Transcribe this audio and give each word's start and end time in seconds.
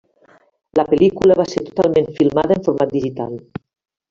La 0.79 0.85
pel·lícula 0.93 1.37
va 1.41 1.45
ser 1.51 1.63
totalment 1.67 2.09
filmada 2.19 2.59
en 2.59 2.65
format 2.71 2.97
digital. 2.99 3.39